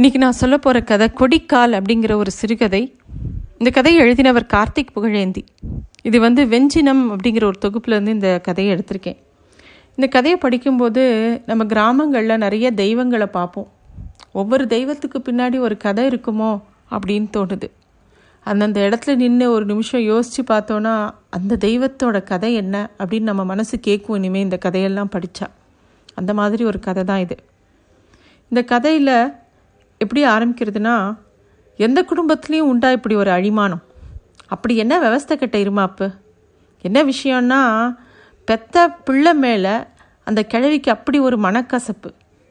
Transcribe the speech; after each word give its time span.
இன்னைக்கு 0.00 0.20
நான் 0.24 0.36
சொல்ல 0.40 0.56
போகிற 0.58 0.80
கதை 0.80 1.06
கொடிக்கால் 1.20 1.72
அப்படிங்கிற 1.76 2.12
ஒரு 2.14 2.30
சிறுகதை. 2.30 2.80
இந்த 3.58 3.70
கதையை 3.70 3.98
எழுதினவர் 4.04 4.44
கார்த்திக் 4.52 4.92
புகழேந்தி. 4.94 5.42
இது 6.02 6.20
வந்து 6.20 6.42
வெஞ்சினம் 6.44 7.00
அப்படிங்கிற 7.14 7.44
ஒரு 7.44 7.58
தொகுப்புலேருந்து 7.64 8.06
இந்த 8.06 8.40
கதையை 8.42 8.74
எடுத்திருக்கேன். 8.74 9.16
இந்த 9.94 10.06
கதையை 10.06 10.38
படிக்கும்போது 10.38 11.02
நம்ம 11.46 11.64
கிராமங்களில் 11.64 12.36
நிறைய 12.36 12.70
தெய்வங்களை 12.70 13.26
பார்ப்போம். 13.26 13.68
ஒவ்வொரு 14.32 14.66
தெய்வத்துக்கு 14.66 15.22
பின்னாடி 15.28 15.58
ஒரு 15.58 15.76
கதை 15.76 16.04
இருக்குமோ 16.08 16.60
அப்படின்னு 16.90 17.28
தோணுது. 17.36 17.70
அந்தந்த 18.44 18.88
இடத்துல 18.88 19.16
நின்று 19.16 19.50
ஒரு 19.50 19.64
நிமிஷம் 19.64 20.00
யோசித்து 20.00 20.44
பார்த்தோன்னா 20.54 21.10
அந்த 21.30 21.58
தெய்வத்தோட 21.66 22.22
கதை 22.22 22.52
என்ன 22.54 22.90
அப்படின்னு 22.98 23.30
நம்ம 23.32 23.44
மனசு 23.44 23.80
கேட்கும். 23.80 24.16
இனிமேல் 24.16 24.42
இந்த 24.42 24.56
கதையெல்லாம் 24.56 25.12
படித்தா 25.16 25.48
அந்த 26.14 26.34
மாதிரி 26.34 26.64
ஒரு 26.64 26.78
கதை 26.78 27.04
தான் 27.04 27.18
இது. 27.18 27.38
இந்த 28.48 28.62
கதையில் 28.62 29.14
எப்படி 29.98 30.24
ஆரம்பிக்கிறதுனா 30.24 31.16
எந்த 31.76 32.02
குடும்பத்துலேயும் 32.02 32.70
உண்டா 32.72 32.90
இப்படி 32.90 33.14
ஒரு 33.14 33.30
அழிமானம்? 33.30 33.82
அப்படி 34.46 34.76
என்ன 34.76 34.98
விவஸ்தை 35.00 35.36
கட்ட 35.36 35.58
இருமாப்பு 35.58 36.14
என்ன 36.80 37.02
விஷயம்னா 37.02 37.60
பெத்த 38.44 38.88
பிள்ளை 38.88 39.34
மேலே 39.34 39.74
அந்த 40.24 40.42
கிழவிக்கு 40.42 40.90
அப்படி 40.90 41.18
ஒரு 41.18 41.36
மனக்கசப்பு. 41.36 42.10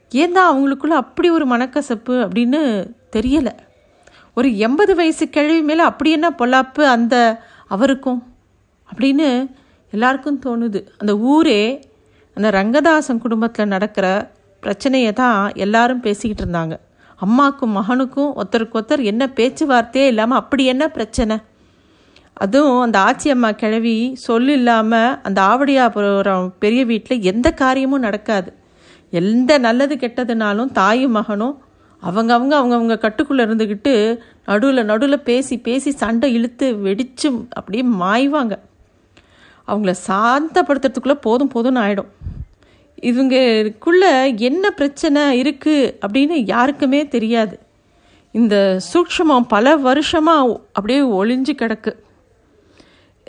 ஏன் 0.09 0.31
தான் 0.31 0.49
அவங்களுக்குள்ள 0.51 0.95
அப்படி 1.01 1.29
ஒரு 1.29 1.47
மனக்கசப்பு 1.47 2.09
அப்படின்னு 2.09 2.87
தெரியலை. 3.15 3.51
ஒரு 4.35 4.57
எண்பது 4.57 4.95
வயசு 4.95 5.29
கிழவி 5.29 5.61
மேலே 5.61 5.81
அப்படி 5.81 6.11
என்ன 6.11 6.29
பொல்லாப்பு 6.29 6.81
அந்த 6.81 7.41
அவருக்கும்? 7.67 8.33
அப்படின்னு 8.93 9.51
எல்லாருக்கும் 9.91 10.41
தோணுது. 10.45 10.87
அந்த 10.97 11.17
ஊரே 11.17 11.89
அந்த 12.33 12.49
ரங்கதாசன் 12.49 13.17
குடும்பத்தில் 13.17 13.67
நடக்கிற 13.67 14.31
பிரச்சனையை 14.59 15.13
தான் 15.13 15.51
எல்லாரும் 15.53 15.99
பேசிக்கிட்டு 15.99 16.51
இருந்தாங்க. 16.51 16.79
அம்மாக்கும் 17.19 17.75
மகனுக்கும் 17.77 18.31
ஒருத்தருக்கு 18.39 18.77
ஒருத்தர் 18.79 19.03
என்ன 19.11 19.23
பேச்சுவார்த்தையே 19.37 20.07
இல்லாமல் 20.11 20.39
அப்படி 20.41 20.63
என்ன 20.73 20.85
பிரச்சனை? 20.87 21.35
அதுவும் 22.43 22.81
அந்த 22.81 22.97
ஆச்சி 23.07 23.27
அம்மா 23.33 23.49
கிழவி 23.51 23.93
சொல்லு 24.25 24.53
இல்லாமல் 24.53 25.15
அந்த 25.27 25.39
ஆவடியாபுரம் 25.51 26.49
பெரிய 26.63 26.81
வீட்டில் 26.91 27.25
எந்த 27.31 27.47
காரியமும் 27.61 28.05
நடக்காது. 28.07 28.49
எந்த 29.13 29.51
நல்லது 29.57 29.95
கெட்டதுனாலும் 29.95 30.71
தாயும் 30.79 31.17
மகனும் 31.19 31.55
அவங்க 32.03 32.31
அவங்க 32.33 32.53
அவங்கவுங்க 32.59 32.95
கட்டுக்குள்ளே 33.03 33.43
இருந்துக்கிட்டு 33.47 33.93
நடுவில் 34.49 34.89
நடுவில் 34.91 35.25
பேசி 35.29 35.55
பேசி 35.67 35.91
சண்டை 36.01 36.27
இழுத்து 36.37 36.67
வெடிச்சு 36.85 37.29
அப்படியே 37.57 37.83
மாய்வாங்க. 38.01 38.55
அவங்கள 39.67 39.93
சாந்தப்படுத்துறதுக்குள்ளே 40.07 41.17
போதும் 41.27 41.53
போதும்னு 41.55 41.81
ஆகிடும் 41.85 42.11
இவங்களுக்குள்ள 43.03 44.03
என்ன 44.49 44.71
பிரச்சனை 44.71 45.23
இருக்குது 45.41 45.93
அப்படின்னு 46.01 46.35
யாருக்குமே 46.45 47.07
தெரியாது. 47.07 47.55
இந்த 48.31 48.55
சூக்ஷமம் 48.91 49.47
பல 49.47 49.75
வருஷமாக 49.75 50.61
அப்படியே 50.73 51.01
ஒளிஞ்சு 51.19 51.53
கிடக்கு. 51.61 51.93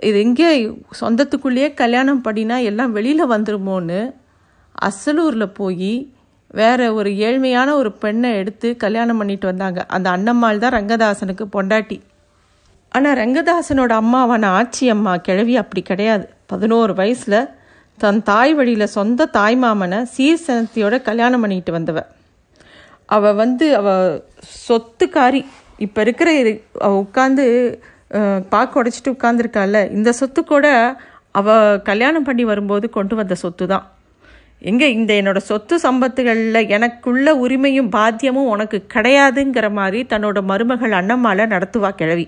இது 0.08 0.18
எங்கே 0.26 0.50
சொந்தத்துக்குள்ளேயே 1.00 1.68
கல்யாணம் 1.74 2.24
பண்ணினா 2.24 2.56
எல்லாம் 2.70 2.92
வெளியில் 2.92 3.32
வந்துருமோன்னு 3.32 4.00
அசலூரில் 4.88 5.54
போய் 5.60 5.92
வேற 6.54 6.80
ஒரு 6.92 7.10
ஏழ்மையான 7.10 7.68
ஒரு 7.74 7.90
பெண்ணை 7.92 8.30
எடுத்து 8.34 8.68
கல்யாணம் 8.76 9.18
பண்ணிட்டு 9.20 9.46
வந்தாங்க. 9.46 9.80
அந்த 9.86 10.08
அண்ணம்மாள் 10.16 10.62
தான் 10.64 10.76
ரங்கதாசனுக்கு 10.78 11.44
பொண்டாட்டி. 11.56 11.98
ஆனால் 12.88 13.18
ரங்கதாசனோட 13.22 13.92
அம்மாவான 14.02 14.50
ஆச்சி 14.58 14.84
அம்மா 14.88 15.16
கிழவி 15.16 15.56
அப்படி 15.56 15.82
கிடையாது. 15.82 16.26
பதினோரு 16.46 16.94
வயசில் 16.94 17.40
தன் 18.02 18.20
தாய் 18.30 18.52
வழியில் 18.58 18.94
சொந்த 18.96 19.26
தாய் 19.36 19.56
மாமனை 19.62 19.98
சீர்சனத்தியோட 20.14 20.94
கல்யாணம் 21.08 21.42
பண்ணிட்டு 21.44 21.72
வந்தவ. 21.76 21.98
அவள் 23.16 23.38
வந்து 23.42 23.66
அவள் 23.80 24.08
சொத்துக்காரி. 24.68 25.40
இப்போ 25.86 26.00
இருக்கிற 26.04 26.30
அவள் 26.86 27.00
உட்காந்து 27.04 27.44
பாக்கு 28.52 28.76
உடைச்சிட்டு 28.80 29.14
உட்காந்துருக்கால 29.16 29.80
இந்த 29.96 30.10
சொத்து 30.20 30.40
கூட 30.44 30.66
அவள் 31.40 31.80
கல்யாணம் 31.88 32.26
பண்ணி 32.28 32.44
வரும்போது 32.50 32.86
கொண்டு 32.96 33.14
வந்த 33.18 33.34
சொத்து 33.44 33.64
தான் 33.72 33.86
எங்கே 34.70 34.86
இந்த 34.98 35.10
என்னோட 35.20 35.40
சொத்து 35.50 35.74
சம்பத்துகளில் 35.86 36.70
எனக்குள்ள 36.76 37.34
உரிமையும் 37.44 37.90
பாத்தியமும் 37.96 38.50
உனக்கு 38.54 38.78
கிடையாதுங்கிற 38.94 39.66
மாதிரி 39.80 40.00
தன்னோட 40.12 40.38
மருமகள் 40.50 40.98
அண்ணம்மால 41.00 41.46
நடத்துவா 41.54 41.90
கிழவி. 42.00 42.26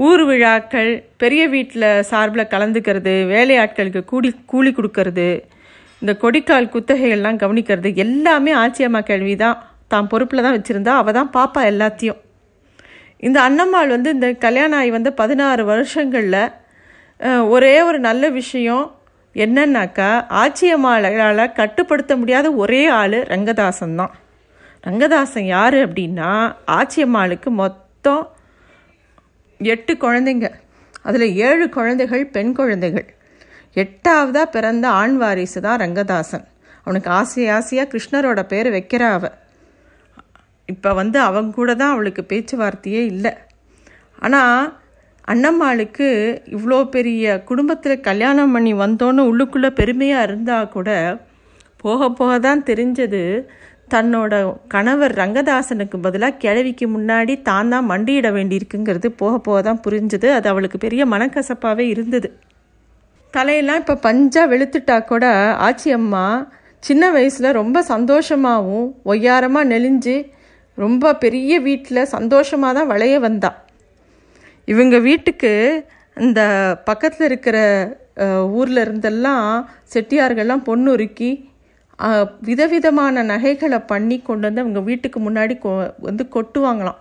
ஊர் 0.00 0.24
விழாக்கள் 0.24 0.90
பெரிய 1.16 1.48
வீட்டில் 1.48 2.02
சார்பில் 2.02 2.50
கலந்துக்கிறது 2.52 3.26
வேலையாட்களுக்கு 3.32 4.04
கூலி 4.04 4.30
கூலி 4.46 4.70
கொடுக்கறது 4.72 5.42
இந்த 6.02 6.12
கொடிக்கால் 6.12 6.72
குத்தகைகள்லாம் 6.74 7.40
கவனிக்கிறது 7.42 7.94
எல்லாமே 7.94 8.52
ஆச்சியம்மா 8.54 9.00
கேள்வி 9.00 9.36
தான் 9.36 9.58
தான் 9.88 10.08
பொறுப்பில் 10.08 10.42
தான் 10.42 10.56
வச்சுருந்தா 10.56 10.92
அவள் 10.96 11.12
தான் 11.12 11.30
பாப்பா 11.36 11.60
எல்லாத்தையும். 11.72 12.20
இந்த 13.18 13.38
அண்ணம்மாள் 13.48 13.88
வந்து 13.88 14.10
இந்த 14.10 14.32
கல்யாணம் 14.32 14.78
ஆகி 14.78 14.90
வந்து 14.90 15.12
பதினாறு 15.12 15.64
வருஷங்களில் 15.64 16.52
ஒரே 17.48 17.82
ஒரு 17.82 17.98
நல்ல 17.98 18.28
விஷயம் 18.30 18.86
என்னன்னாக்கா 19.36 20.10
ஆச்சியம்மாளால் 20.42 21.52
கட்டுப்படுத்த 21.52 22.16
முடியாத 22.16 22.46
ஒரே 22.52 22.82
ஆள் 22.88 23.18
ரங்கதாசன் 23.32 23.94
தான். 23.94 24.12
ரங்கதாசன் 24.84 25.46
யார் 25.46 25.74
அப்படின்னா 25.74 26.30
ஆச்சியம்மாளுக்கு 26.78 27.50
மொத்தம் 27.62 28.22
எட்டு 29.60 29.94
குழந்தைங்க. 29.94 30.48
அதில் 31.02 31.34
ஏழு 31.34 31.68
குழந்தைகள் 31.68 32.26
பெண் 32.26 32.52
குழந்தைகள். 32.52 33.06
எட்டாவதாக 33.74 34.44
பிறந்த 34.44 34.88
ஆண் 34.88 35.16
வாரிசு 35.16 35.60
தான் 35.60 35.80
ரங்கதாசன். 35.80 36.44
அவனுக்கு 36.84 37.10
ஆசை 37.10 37.48
ஆசையாக 37.48 37.90
கிருஷ்ணரோட 37.92 38.42
பேர் 38.42 38.68
வைக்கிறா 38.68 39.08
அவ. 39.12 39.32
இப்போ 40.66 40.92
வந்து 40.92 41.20
அவங்க 41.20 41.54
கூட 41.54 41.74
தான் 41.74 41.92
அவளுக்கு 41.92 42.24
பேச்சுவார்த்தையே 42.28 43.04
இல்லை. 43.04 43.32
ஆனால் 44.16 44.78
அண்ணம்மாளுக்கு 45.28 46.08
இவ்வளோ 46.46 46.84
பெரிய 46.84 47.42
குடும்பத்தில் 47.44 48.00
கல்யாணம் 48.00 48.52
பண்ணி 48.52 48.74
வந்தோன்னு 48.74 49.28
உள்ளுக்குள்ளே 49.30 49.70
பெருமையாக 49.70 50.22
இருந்தால் 50.22 50.68
கூட 50.68 51.18
போக 51.76 52.10
போக 52.10 52.38
தான் 52.38 52.62
தெரிஞ்சது 52.62 53.48
தன்னோட 53.94 54.34
கணவர் 54.74 55.14
ரங்கதாசனுக்கு 55.20 55.96
பதிலாக 56.06 56.38
கிழவிக்கு 56.42 56.86
முன்னாடி 56.94 57.34
தான் 57.48 57.70
தான் 57.72 57.88
மண்டியிட 57.92 58.28
வேண்டியிருக்குங்கிறது 58.36 59.08
போக 59.22 59.34
போக 59.46 59.58
தான் 59.68 59.82
புரிஞ்சுது. 59.86 60.28
அது 60.38 60.46
அவளுக்கு 60.52 60.78
பெரிய 60.86 61.02
மனக்கசப்பாகவே 61.12 61.86
இருந்தது. 61.94 62.30
தலையெல்லாம் 63.34 63.80
இப்போ 63.82 63.96
பஞ்சாக 64.06 64.50
வெளுத்துட்டா 64.52 64.96
கூட 65.10 65.24
ஆச்சி 65.66 65.90
அம்மா 65.98 66.24
சின்ன 66.82 67.04
வயசில் 67.16 67.56
ரொம்ப 67.60 67.78
சந்தோஷமாகவும் 67.92 68.88
ஒய்யாரமாக 69.12 69.70
நெளிஞ்சு 69.72 70.16
ரொம்ப 70.78 71.12
பெரிய 71.24 71.52
வீட்டில் 71.68 72.10
சந்தோஷமாக 72.14 72.72
தான் 72.78 72.90
வளைய 72.92 73.14
வந்தா. 73.26 73.50
இவங்க 74.68 74.96
வீட்டுக்கு 75.08 75.52
இந்த 76.16 76.40
பக்கத்தில் 76.88 77.26
இருக்கிற 77.28 77.58
ஊரில் 78.58 78.82
இருந்தெல்லாம் 78.84 79.46
செட்டியார்கள்லாம் 79.92 80.66
பொண்ணுருக்கி 80.66 81.30
விதவிதமான 82.48 83.22
நகைகளை 83.30 83.78
பண்ணி 83.92 84.16
கொண்டு 84.28 84.46
வந்து 84.48 84.62
அவங்க 84.64 84.80
வீட்டுக்கு 84.88 85.18
முன்னாடி 85.26 85.54
கொ 85.64 85.70
வந்து 86.08 86.24
கொட்டுவாங்களாம். 86.34 87.00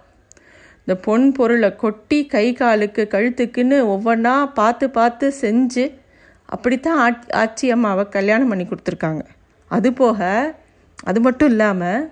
இந்த 0.84 0.94
பொன் 1.06 1.26
பொருளை 1.38 1.70
கொட்டி 1.84 2.20
கை 2.34 2.46
காலுக்கு 2.60 3.04
கழுத்துக்குன்னு 3.14 3.78
ஒவ்வொன்றா 3.94 4.36
பார்த்து 4.60 4.86
பார்த்து 4.98 5.28
செஞ்சு 5.44 5.86
அப்படித்தான் 6.50 7.00
ஆட் 7.06 7.26
ஆச்சி 7.42 7.66
அம்மாவை 7.76 8.06
கல்யாணம் 8.18 8.52
பண்ணி 8.52 8.66
கொடுத்துருக்காங்க. 8.68 9.24
அது 9.72 9.90
போக 10.02 10.20
அது 11.10 11.20
மட்டும் 11.26 11.52
இல்லாமல் 11.54 12.08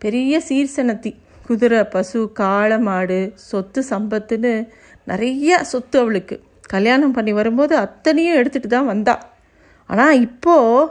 பெரிய 0.00 0.40
சீர்சனத்தி 0.48 1.12
குதிரை 1.46 1.80
பசு 1.94 2.20
காளை 2.40 2.78
மாடு 2.88 3.20
சொத்து 3.50 3.80
சம்பத்துன்னு 3.90 4.52
நிறைய 5.06 5.62
சொத்து 5.72 5.96
அவளுக்கு. 6.02 6.36
கல்யாணம் 6.74 7.14
பண்ணி 7.16 7.32
வரும்போது 7.38 7.74
அத்தனையும் 7.84 8.38
எடுத்துகிட்டு 8.40 8.76
தான் 8.76 8.90
வந்தா. 8.92 9.14
ஆனால் 9.90 10.20
இப்போது 10.26 10.90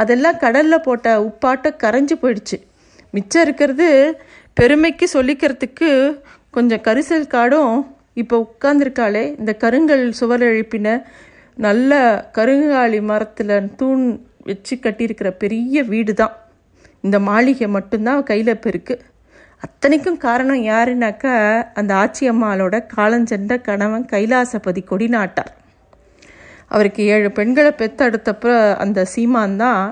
அதெல்லாம் 0.00 0.40
கடலில் 0.44 0.84
போட்ட 0.86 1.08
உப்பாட்ட 1.28 1.70
கரைஞ்சி 1.84 2.16
போயிடுச்சு. 2.22 2.58
மிச்சம் 3.14 3.44
இருக்கிறது 3.46 3.88
பெருமைக்கு 4.56 5.06
சொல்லிக்கிறதுக்கு 5.16 5.90
கொஞ்சம் 6.56 6.84
கரிசல் 6.86 7.32
காடும். 7.36 7.74
இப்போ 8.22 8.36
உட்காந்துருக்காளே 8.46 9.24
இந்த 9.40 9.52
கருங்கல் 9.62 10.04
சுவர் 10.18 10.44
எழுப்பின 10.50 10.88
நல்ல 11.56 11.92
கருங்காலி 12.36 13.00
மரத்தில் 13.10 13.54
தூண் 13.80 14.04
வச்சு 14.48 14.74
கட்டியிருக்கிற 14.84 15.30
பெரிய 15.42 15.82
வீடு 15.92 16.12
தான் 16.20 16.36
இந்த 17.06 17.16
மாளிகை 17.28 17.68
மட்டும்தான் 17.76 18.28
கையில் 18.30 18.52
இப்போ 18.54 18.68
இருக்குது 18.72 19.04
அத்தனைக்கும் 19.66 20.22
காரணம் 20.26 20.62
யாருனாக்கா 20.70 21.34
அந்த 21.80 21.92
ஆச்சி 21.94 22.24
அம்மாளோட 22.30 22.76
காலஞ்சென்ற 22.96 23.56
கணவன் 23.68 24.06
கைலாசபதி 24.12 24.82
கொடிநாட்டார். 24.90 25.52
அவருக்கு 26.74 27.02
ஏழு 27.14 27.28
பெண்களை 27.38 27.70
பெத்தெடுத்தப்ப 27.80 28.54
அந்த 28.84 29.00
சீமான் 29.12 29.56
தான் 29.64 29.82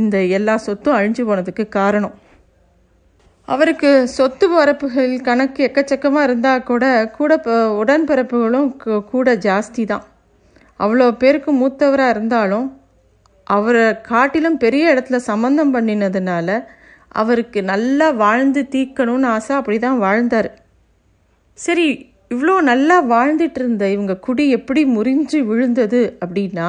இந்த 0.00 0.16
எல்லா 0.38 0.54
சொத்தும் 0.66 0.96
அழிஞ்சு 0.98 1.22
போனதுக்கு 1.28 1.64
காரணம். 1.78 2.14
அவருக்கு 3.48 3.90
சொத்து 4.16 4.46
பரப்புகள் 4.52 5.12
கணக்கு 5.28 5.60
எக்கச்சக்கமாக 5.68 6.26
இருந்தால் 6.28 6.64
கூட 6.70 6.84
கூட 7.18 7.34
உடன்பிறப்புகளும் 7.82 8.70
கூட 9.12 9.34
ஜாஸ்தி 9.46 9.82
தான். 9.92 10.04
அவ்வளோ 10.80 11.06
பேருக்கு 11.22 11.50
மூத்தவராக 11.60 12.14
இருந்தாலும் 12.14 12.66
அவரை 13.46 13.84
காட்டிலும் 14.10 14.60
பெரிய 14.64 14.84
இடத்துல 14.94 15.18
சம்மந்தம் 15.30 15.72
பண்ணினதுனால 15.74 16.48
அவருக்கு 17.20 17.60
நல்லா 17.72 18.08
வாழ்ந்து 18.24 18.62
தீக்கணும்னு 18.74 19.28
ஆசை 19.34 19.52
அப்படி 19.58 19.78
தான் 19.84 20.02
வாழ்ந்தார். 20.04 20.50
சரி 21.58 21.88
இவ்வளோ 22.30 22.60
நல்லா 22.60 23.02
வாழ்ந்துட்டு 23.04 23.58
இருந்த 23.58 23.88
இவங்க 23.88 24.18
குடி 24.18 24.50
எப்படி 24.50 24.84
முறிஞ்சு 24.86 25.38
விழுந்தது 25.40 26.18
அப்படின்னா 26.20 26.68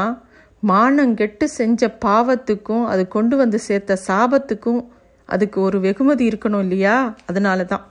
மானங்கெட்டு 0.64 1.44
செஞ்ச 1.44 1.90
பாவத்துக்கும் 2.02 2.86
அது 2.86 3.08
கொண்டு 3.08 3.36
வந்து 3.36 3.60
சேர்த்த 3.60 3.98
சாபத்துக்கும் 4.08 4.82
அதுக்கு 5.30 5.62
ஒரு 5.62 5.80
வெகுமதி 5.80 6.30
இருக்கணும் 6.30 6.60
இல்லையா? 6.60 6.96
அதனால 7.26 7.66
தான் 7.66 7.86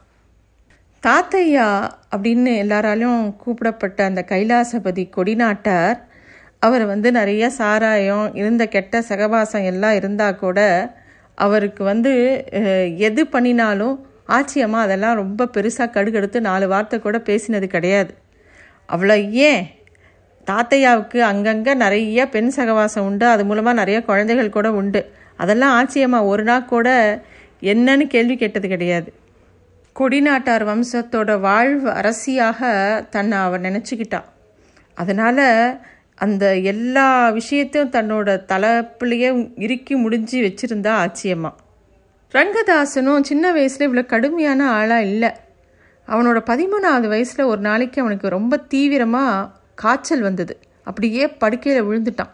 தாத்தையா 1.02 1.66
அப்படின்னு 2.12 2.52
எல்லாராலையும் 2.56 3.34
கூப்பிடப்பட்ட 3.36 4.04
அந்த 4.04 4.22
கைலாசபதி 4.22 5.10
கொடிநாட்டார் 5.16 5.98
அவர் 6.62 6.84
வந்து 6.86 7.12
நிறைய 7.12 7.50
சாராயம் 7.50 8.34
இருந்த 8.34 8.66
கெட்ட 8.66 9.02
சகவாசம் 9.08 9.64
எல்லாம் 9.64 9.94
இருந்தால் 9.94 10.36
கூட 10.36 10.60
அவருக்கு 11.38 11.84
வந்து 11.84 12.12
எது 12.98 13.24
பண்ணினாலும் 13.26 13.96
ஆச்சியம்மா 14.28 14.78
அதெல்லாம் 14.80 15.14
ரொம்ப 15.14 15.48
பெருசாக 15.54 15.88
கடுகெடுத்து 15.92 16.40
நாலு 16.40 16.68
வார்த்தை 16.68 17.00
கூட 17.00 17.18
பேசினது 17.18 17.66
கிடையாது. 17.66 18.14
அவ்வளோ 18.88 19.30
ஏன்? 19.30 19.66
தாத்தையாவுக்கு 20.46 21.18
அங்கங்கே 21.18 21.74
நிறைய 21.74 22.28
பெண் 22.28 22.52
சகவாசம் 22.56 23.02
உண்டு. 23.02 23.26
அது 23.26 23.44
மூலமாக 23.44 23.76
நிறைய 23.76 24.02
குழந்தைகள் 24.02 24.50
கூட 24.50 24.72
உண்டு. 24.72 25.10
அதெல்லாம் 25.36 25.74
ஆச்சியம்மா 25.78 26.24
ஒரு 26.24 26.42
நாள் 26.42 26.64
கூட 26.64 27.20
என்னன்னு 27.62 28.06
கேள்வி 28.06 28.36
கேட்டது 28.36 28.68
கிடையாது. 28.68 29.12
கொடிநாட்டார் 29.96 30.64
வம்சத்தோட 30.64 31.40
வாழ்வு 31.40 31.90
அரசியாக 31.90 32.60
தன்னை 33.10 33.38
அவன் 33.38 33.62
நினச்சிக்கிட்டான் 33.62 34.24
அதனால் 34.94 35.78
அந்த 36.14 36.56
எல்லா 36.56 37.28
விஷயத்தையும் 37.30 37.90
தன்னோட 37.90 38.44
தலைப்புலேயே 38.48 39.54
இறுக்கி 39.56 39.94
முடிஞ்சு 39.94 40.40
வச்சுருந்தா 40.40 40.92
ஆச்சியம்மா 41.04 41.52
ரங்கதாசனும் 42.36 43.26
சின்ன 43.30 43.52
வயசில் 43.52 43.88
இவ்வளோ 43.88 44.02
கடுமையான 44.06 44.60
ஆளாக 44.70 45.08
இல்லை. 45.12 45.30
அவனோட 46.08 46.38
பதிமூணாவது 46.50 47.06
வயசில் 47.08 47.50
ஒரு 47.52 47.60
நாளைக்கு 47.60 48.00
அவனுக்கு 48.00 48.28
ரொம்ப 48.28 48.56
தீவிரமாக 48.72 49.50
காய்ச்சல் 49.74 50.20
வந்தது. 50.20 50.54
அப்படியே 50.84 51.24
படுக்கையில் 51.42 51.86
விழுந்துட்டான். 51.88 52.32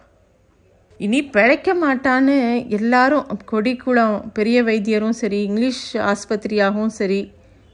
இனி 0.99 1.21
பிழைக்க 1.35 1.75
மாட்டான்னு 1.75 2.37
எல்லாரும் 2.79 3.29
கொடிக்குளம் 3.53 4.17
பெரிய 4.33 4.63
வைத்தியரும் 4.63 5.17
சரி 5.21 5.43
இங்கிலீஷ் 5.43 5.85
ஆஸ்பத்திரியாகவும் 6.11 6.95
சரி 7.01 7.21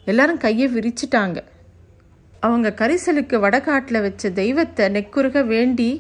எல்லாரும் 0.05 0.43
கையை 0.45 0.69
விரிச்சிட்டாங்க. 0.75 1.39
அவங்க 2.41 2.69
கரிசலுக்கு 2.81 3.37
வடகாட்டில் 3.45 4.03
வச்ச 4.03 4.31
தெய்வத்தை 4.31 4.85
நெக்குறுக 4.89 5.47
வேண்டி 5.47 5.91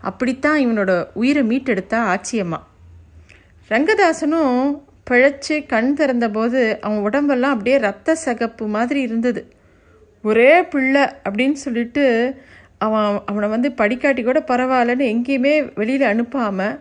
அப்படித்தான் 0.00 0.58
இவனோட 0.66 0.92
உயிரை 1.14 1.42
மீட்டெடுத்தா 1.50 2.00
ஆச்சியம்மா. 2.14 2.60
ரங்கதாசனும் 3.68 4.64
பிழைச்சு 5.10 5.66
கண் 5.66 5.94
திறந்தபோது 5.94 6.60
அவன் 6.80 6.98
உடம்பெல்லாம் 6.98 7.52
அப்படியே 7.52 7.78
ரத்த 7.78 8.14
சகப்பு 8.14 8.66
மாதிரி 8.66 9.00
இருந்தது. 9.00 9.42
ஒரே 10.24 10.62
பிள்ளை 10.62 11.02
அப்படின்னு 11.28 11.58
சொல்லிட்டு 11.64 12.04
அவன் 12.78 13.22
அவனை 13.26 13.48
வந்து 13.48 13.68
படிக்காட்டி 13.70 14.22
கூட 14.24 14.40
பரவாயில்லன்னு 14.40 15.06
எங்கேயுமே 15.14 15.54
வெளியில் 15.74 16.06
அனுப்பாமல் 16.12 16.78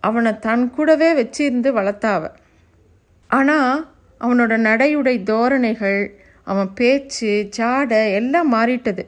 அவனை 0.00 0.38
தன் 0.38 0.70
கூடவே 0.70 1.10
வச்சிருந்து 1.12 1.70
வளர்த்தாவ. 1.78 2.24
ஆனால் 3.30 3.72
அவனோட 4.20 4.56
நடையுடை 4.68 5.14
தோரணைகள் 5.22 6.00
அவன் 6.44 6.70
பேச்சு 6.74 7.48
ஜாடை 7.56 8.12
எல்லாம் 8.12 8.52
மாறிட்டது. 8.54 9.04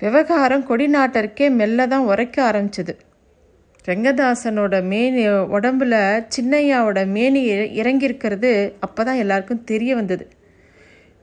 விவகாரம் 0.00 0.66
கொடிநாட்டருக்கே 0.68 1.46
மெல்ல 1.50 1.86
தான் 1.86 2.08
உரைக்க 2.10 2.36
ஆரம்பிச்சது. 2.52 2.94
ரங்கதாசனோட 3.88 4.74
மேனி 4.90 5.22
உடம்புல 5.56 5.94
சின்னையாவோட 6.34 7.00
மேனி 7.16 7.40
இறங்கியிருக்கிறது 7.80 8.50
அப்போ 8.80 9.04
தான் 9.04 9.20
எல்லாருக்கும் 9.24 9.64
தெரிய 9.64 9.94
வந்தது. 9.94 10.24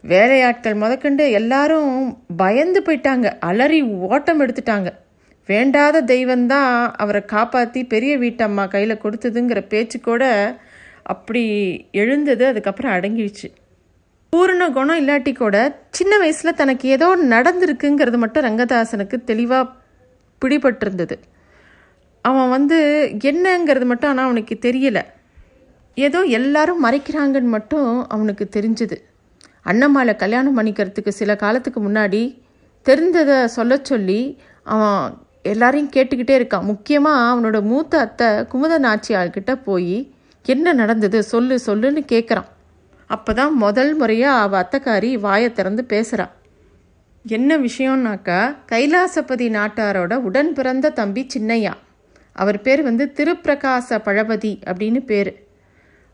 வேலையாட்கள் 0.04 0.76
முதக்கண்டு 0.84 1.24
எல்லாரும் 1.32 1.90
பயந்து 2.38 2.82
போயிட்டாங்க. 2.82 3.28
அலறி 3.40 3.82
ஓட்டம் 3.82 4.42
எடுத்துட்டாங்க. 4.42 4.90
வேண்டாத 5.50 6.02
தெய்வந்தான் 6.02 6.70
அவரை 6.96 7.22
காப்பாற்றி 7.26 7.84
பெரிய 7.84 8.18
வீட்டம்மா 8.18 8.68
கையில் 8.68 9.02
கொடுத்ததுங்கிற 9.04 9.62
பேச்சு 9.68 10.00
கூட 10.00 10.24
அப்படி 11.04 11.44
எழுந்தது 11.92 12.46
அதுக்கப்புறம் 12.46 12.94
அடங்கிடுச்சு. 12.94 13.48
பூரண 14.30 14.70
குணம் 14.70 15.00
இல்லாட்டி 15.02 15.32
கூட 15.36 15.56
சின்ன 15.90 16.18
வயசில் 16.18 16.60
தனக்கு 16.62 16.90
ஏதோ 16.90 17.08
நடந்திருக்குங்கிறது 17.34 18.18
மட்டும் 18.18 18.46
ரங்கதாசனுக்கு 18.46 19.18
தெளிவாக 19.24 19.72
பிடிபட்டிருந்தது. 20.42 21.16
அவன் 22.26 22.52
வந்து 22.56 22.78
என்னங்கிறது 23.30 23.86
மட்டும் 23.92 24.10
ஆனால் 24.12 24.28
அவனுக்கு 24.30 24.56
தெரியலை. 24.66 25.04
ஏதோ 25.98 26.20
எல்லாரும் 26.40 26.84
மறைக்கிறாங்கன்னு 26.86 27.52
மட்டும் 27.56 27.90
அவனுக்கு 28.14 28.46
தெரிஞ்சுது. 28.56 28.98
அண்ணம்மாவை 29.70 30.14
கல்யாணம் 30.22 30.58
பண்ணிக்கிறதுக்கு 30.58 31.12
சில 31.20 31.32
காலத்துக்கு 31.44 31.80
முன்னாடி 31.88 32.22
தெரிந்ததை 32.86 33.38
சொல்ல 33.56 33.74
சொல்லி 33.90 34.22
அவன் 34.66 35.04
எல்லாரையும் 35.52 35.92
கேட்டுக்கிட்டே 35.96 36.34
இருக்கான். 36.40 36.68
முக்கியமாக 36.72 37.28
அவனோட 37.30 37.58
மூத்த 37.72 37.94
அத்தை 38.06 38.30
குமுத 38.52 38.74
நாச்சியார்கிட்ட 38.86 39.52
போய் 39.68 39.98
என்ன 40.46 40.74
நடந்தது 40.82 41.20
சொல்லு 41.24 41.56
சொல்லுன்னு 41.68 42.02
கேட்குறான் 42.14 42.50
அப்போ 43.10 43.32
தான் 43.34 43.54
முதல் 43.64 43.92
முறையாக 44.00 44.44
அவள் 44.44 44.62
அத்தைக்காரி 44.62 45.10
வாயை 45.26 45.50
திறந்து 45.54 45.84
பேசுகிறான் 45.94 46.34
என்ன 47.26 47.58
விஷயம்னாக்கா 47.68 48.40
கைலாசபதி 48.72 49.48
நாட்டாரோட 49.58 50.14
உடன் 50.28 50.52
பிறந்த 50.58 50.94
தம்பி 51.00 51.24
சின்னையா. 51.34 51.74
அவர் 52.36 52.62
பேர் 52.62 52.82
வந்து 52.82 53.06
திருப்பிரகாச 53.16 54.00
பழபதி 54.04 54.60
அப்படின்னு 54.66 55.00
பேர். 55.06 55.32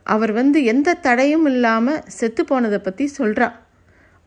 அவர் 0.04 0.32
வந்து 0.32 0.64
எந்த 0.64 0.94
தடையும் 0.94 1.46
இல்லாமல் 1.46 2.04
செத்து 2.08 2.46
போனதை 2.46 2.80
பற்றி 2.80 3.06
சொல்கிறா 3.18 3.52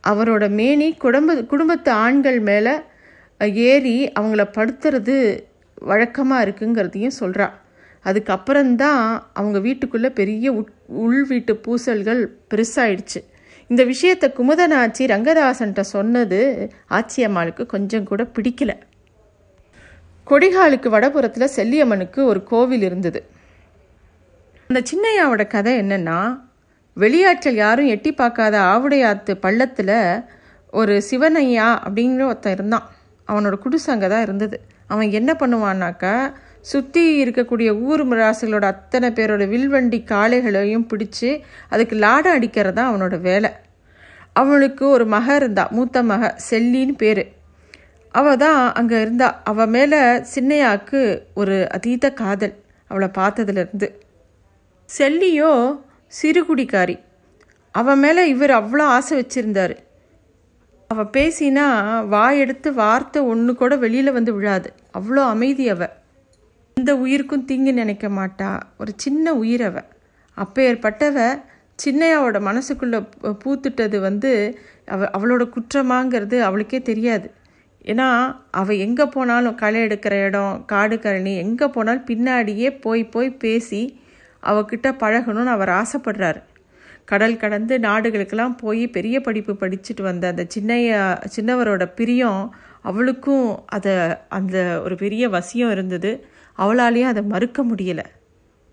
அவரோட 0.05 0.45
மேனி 0.51 0.89
குடும்ப 0.97 1.43
குடும்பத்து 1.43 1.91
ஆண்கள் 1.91 2.41
மேலே 2.41 2.75
ஏறி 3.39 3.97
அவங்கள 4.21 4.43
படுத்துறது 4.57 5.17
வழக்கமாக 5.75 6.45
இருக்குங்கிறதையும் 6.45 7.17
சொல்கிறா 7.21 7.49
அதுக்கப்புறம்தான் 8.05 9.23
அவங்க 9.33 9.59
வீட்டுக்குள்ளே 9.61 10.11
பெரிய 10.11 10.53
உட் 10.53 10.73
உள் 10.87 11.25
வீட்டு 11.25 11.61
பூசல்கள் 11.67 12.23
பெருசாயிடுச்சு. 12.51 13.21
இந்த 13.67 13.85
விஷயத்தை 13.85 14.33
குமுதனாச்சி 14.37 15.03
ரங்கதாசன்ட்ட 15.15 15.81
சொன்னது 15.81 16.41
ஆச்சியம்மாளுக்கு 16.91 17.67
கொஞ்சம் 17.67 18.05
கூட 18.05 18.23
பிடிக்கல. 18.35 18.73
கொடிகாலுக்கு 20.26 20.88
வடபுறத்தில் 20.94 21.55
செல்லியம்மனுக்கு 21.56 22.20
ஒரு 22.31 22.40
கோவில் 22.50 22.84
இருந்தது. 22.88 23.20
அந்த 24.70 24.81
சின்னையாவோட 24.90 25.43
கதை 25.46 25.72
என்னென்னா 25.82 26.19
வெளியாட்கள் 26.96 27.56
யாரும் 27.64 27.90
எட்டி 27.94 28.11
பார்க்காத 28.12 28.56
ஆவுடையாத்து 28.72 29.32
பள்ளத்தில் 29.44 29.96
ஒரு 30.81 30.94
சிவனையா 31.08 31.69
அப்படிங்கிற 31.86 32.24
ஒருத்தன் 32.31 32.55
இருந்தான். 32.56 32.86
அவனோட 33.29 33.56
குடிசை 33.65 33.89
அங்கே 33.94 34.08
தான் 34.12 34.24
இருந்தது. 34.27 34.56
அவன் 34.93 35.10
என்ன 35.19 35.31
பண்ணுவான்னாக்கா 35.41 36.15
சுற்றி 36.70 37.03
இருக்கக்கூடிய 37.24 37.70
ஊர் 37.89 38.03
மிராசுகளோட 38.10 38.65
அத்தனை 38.74 39.08
பேரோட 39.19 39.44
வில்வண்டி 39.48 39.98
காளைகளையும் 40.12 40.89
பிடிச்சி 40.91 41.31
அதுக்கு 41.69 41.96
லாடம் 42.05 42.36
அடிக்கிறது 42.36 42.77
தான் 42.79 42.91
அவனோட 42.91 43.17
வேலை. 43.29 43.50
அவனுக்கு 44.32 44.84
ஒரு 44.89 45.06
மக 45.15 45.36
இருந்தா 45.41 45.65
மூத்த 45.77 46.03
மக 46.10 46.32
செல்லின்னு 46.50 46.96
பேர். 47.03 47.22
அவள் 48.12 48.36
தான் 48.36 48.72
அங்கே 48.72 49.00
இருந்தா. 49.00 49.40
அவள் 49.44 49.67
மேலே 49.67 49.96
சின்னையாக்கு 50.34 51.22
ஒரு 51.34 51.70
அதீத 51.70 52.12
காதல் 52.12 52.55
அவளை 52.88 53.08
பார்த்ததுலேருந்து. 53.08 53.90
செல்லியோ 54.98 55.81
சிறுகுடிக்காரி 56.22 57.00
அவன் 57.72 57.98
மேலே 57.98 58.29
இவர் 58.29 58.50
அவ்வளோ 58.50 58.82
ஆசை 58.82 59.20
வச்சுருந்தார். 59.20 59.76
அவள் 60.88 61.05
பேசினா 61.05 61.69
வாயெடுத்து 62.06 62.72
வார்த்தை 62.72 63.22
ஒன்று 63.22 63.55
கூட 63.55 63.76
வெளியில் 63.76 64.12
வந்து 64.12 64.34
விழாது. 64.34 64.72
அவ்வளோ 64.98 65.17
அமைதி 65.17 65.69
அவ. 65.69 65.88
எந்த 66.74 66.96
உயிருக்கும் 66.96 67.44
தீங்கு 67.44 67.72
நினைக்க 67.72 68.08
மாட்டா. 68.08 68.60
ஒரு 68.79 68.93
சின்ன 68.96 69.34
உயிர் 69.34 69.62
அவ. 69.62 69.81
அப்பேற்பட்டவ 70.36 71.43
சின்னையாவோட 71.84 72.40
மனசுக்குள்ளே 72.40 73.06
பூ- 73.22 73.36
பூத்துட்டது 73.44 74.00
வந்து 74.00 74.58
அவ 74.86 75.05
அவளோட 75.05 75.48
குற்றமாங்கிறது 75.48 76.40
அவளுக்கே 76.40 76.82
தெரியாது. 76.82 77.31
ஏன்னா 77.84 78.08
அவள் 78.51 78.77
எங்கே 78.77 79.05
போனாலும் 79.06 79.55
களை 79.55 79.81
எடுக்கிற 79.82 80.15
இடம் 80.27 80.65
காடு 80.65 80.96
கரணி 80.99 81.37
எங்கே 81.37 81.67
போனாலும் 81.67 82.06
பின்னாடியே 82.06 82.81
போய் 82.81 83.05
போய் 83.05 83.31
பேசி 83.31 84.01
அவகிட்ட 84.43 84.89
பழகணும்னு 84.99 85.53
அவர் 85.55 85.69
ஆசைப்படுறாரு. 85.69 86.41
கடல் 87.05 87.37
கடந்து 87.37 87.79
நாடுகளுக்கெல்லாம் 87.79 88.56
போய் 88.56 88.89
பெரிய 88.89 89.20
படிப்பு 89.20 89.53
படிச்சுட்டு 89.53 90.03
வந்த 90.03 90.29
அந்த 90.29 90.46
சின்னைய 90.55 91.19
சின்னவரோட 91.37 91.84
பிரியம் 91.94 92.55
அவளுக்கும் 92.82 93.65
அதை 93.67 93.94
அந்த 94.29 94.81
ஒரு 94.84 94.94
பெரிய 94.94 95.29
வசியம் 95.29 95.70
இருந்தது. 95.70 96.27
அவளாலேயும் 96.58 97.13
அதை 97.13 97.22
மறுக்க 97.22 97.65
முடியலை. 97.65 98.05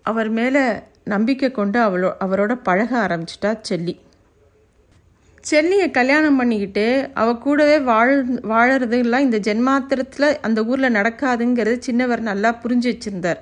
அவர் 0.02 0.28
மேலே 0.28 0.62
நம்பிக்கை 1.04 1.50
கொண்டு 1.50 1.80
அவளோ 1.80 2.16
அவரோட 2.20 2.54
பழக 2.62 3.06
ஆரம்பிச்சிட்டா 3.06 3.58
செல்லி. 3.60 3.94
செல்லியை 5.50 5.90
கல்யாணம் 5.90 6.36
பண்ணிக்கிட்டு 6.36 7.10
அவ 7.14 7.34
கூடவே 7.34 7.78
வாழ் 7.78 8.40
வாழறதுலாம் 8.42 9.18
இந்த 9.18 9.38
ஜென்மாத்திரத்தில் 9.38 10.36
அந்த 10.40 10.64
ஊரில் 10.64 10.92
நடக்காதுங்கிறது 10.92 11.80
சின்னவர் 11.90 12.18
நல்லா 12.18 12.60
புரிஞ்சு 12.62 12.88
வச்சுருந்தார். 12.88 13.40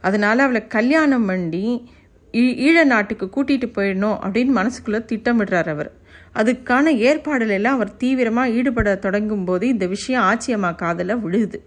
அதனால் 0.00 0.38
அவளை 0.38 0.66
கல்யாணம் 0.66 1.26
பண்ணி 1.26 1.90
ஈ- 2.32 2.70
ஈழ 2.70 2.84
நாட்டுக்கு 2.84 3.26
கூட்டிகிட்டு 3.26 3.72
போயிடணும் 3.74 4.18
அப்படின்னு 4.26 4.50
மனசுக்குள்ளே 4.56 5.04
திட்டமிடுறார் 5.04 5.68
அவர். 5.68 5.92
அதுக்கான 6.34 6.92
ஏற்பாடுல 7.02 7.48
எல்லாம் 7.48 7.74
அவர் 7.74 7.96
தீவிரமாக 7.96 8.50
ஈடுபட 8.50 8.94
தொடங்கும் 8.94 9.44
போது 9.44 9.68
இந்த 9.68 9.86
விஷயம் 9.86 10.22
ஆச்சியம்மா 10.22 10.74
காதில் 10.74 11.18
விழுது 11.18 11.62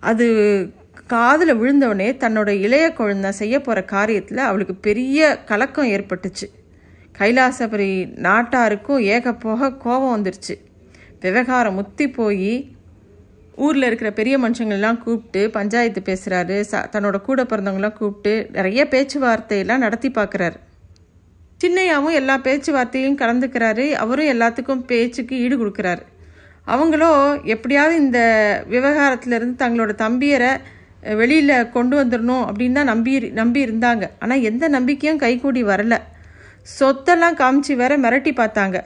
அது 0.00 0.26
காதில் 1.06 1.54
விழுந்தவுடனே 1.54 2.10
தன்னோட 2.16 2.48
இளைய 2.48 2.92
குழந்தை 2.92 3.30
செய்ய 3.30 3.60
போகிற 3.60 3.86
காரியத்தில் 3.92 4.36
அவளுக்கு 4.36 4.74
பெரிய 4.74 5.44
கலக்கம் 5.44 5.88
ஏற்பட்டுச்சு. 5.88 6.48
கைலாசபுரி 7.18 7.90
நாட்டாருக்கும் 8.26 9.02
ஏக 9.14 9.34
போக 9.44 9.70
கோபம் 9.84 10.14
வந்துருச்சு. 10.14 10.54
விவகாரம் 11.20 11.74
முத்தி 11.74 12.06
போய் 12.10 12.52
ஊரில் 13.64 13.86
இருக்கிற 13.88 14.10
பெரிய 14.12 14.34
மனுஷங்கள்லாம் 14.38 14.98
கூப்பிட்டு 14.98 15.40
பஞ்சாயத்து 15.56 16.00
பேசுகிறாரு 16.08 16.56
ச 16.70 16.80
தன்னோட 16.94 17.16
கூட 17.20 17.40
பிறந்தவங்களாம் 17.42 17.98
கூப்பிட்டு 17.98 18.32
நிறைய 18.52 18.84
பேச்சுவார்த்தையெல்லாம் 18.90 19.84
நடத்தி 19.84 20.08
பார்க்குறாரு. 20.08 20.56
சின்னையாவும் 21.64 22.16
எல்லா 22.20 22.36
பேச்சுவார்த்தையும் 22.38 23.18
கலந்துக்கிறாரு. 23.18 23.84
அவரும் 24.04 24.30
எல்லாத்துக்கும் 24.34 24.84
பேச்சுக்கு 24.90 25.34
ஈடு 25.44 25.56
கொடுக்குறாரு. 25.56 26.02
அவங்களோ 26.66 27.10
எப்படியாவது 27.54 27.94
இந்த 27.96 28.20
விவகாரத்திலிருந்து 28.68 29.62
தங்களோட 29.64 29.92
தம்பியரை 30.04 30.52
வெளியில் 31.20 31.70
கொண்டு 31.70 31.94
வந்துடணும் 32.00 32.44
அப்படின்னு 32.48 32.72
தான் 32.72 32.90
நம்பி 32.92 33.14
நம்பி 33.40 33.60
இருந்தாங்க. 33.66 34.04
ஆனால் 34.18 34.44
எந்த 34.50 34.64
நம்பிக்கையும் 34.68 35.22
கைகூடி 35.24 35.62
வரல. 35.64 35.94
சொத்தெல்லாம் 36.78 37.38
காமிச்சு 37.42 37.72
வேற 37.82 37.92
மிரட்டி 38.04 38.32
பார்த்தாங்க. 38.40 38.78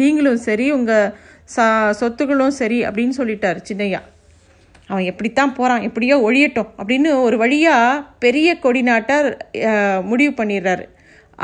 நீங்களும் 0.00 0.40
சரி 0.46 0.66
உங்கள் 0.76 1.12
ச 1.54 1.64
சொத்துக்களும் 2.00 2.56
சரி 2.60 2.78
அப்படின்னு 2.86 3.14
சொல்லிட்டார் 3.20 3.58
சின்னையா. 3.68 4.00
அவன் 4.90 5.08
எப்படித்தான் 5.10 5.54
போகிறான் 5.56 5.84
எப்படியோ 5.86 6.16
ஒழியட்டும் 6.28 6.70
அப்படின்னு 6.78 7.10
ஒரு 7.26 7.36
வழியாக 7.42 8.02
பெரிய 8.24 8.48
கொடிநாட்டார் 8.62 9.28
முடிவு 10.10 10.32
பண்ணிடுறாரு. 10.38 10.84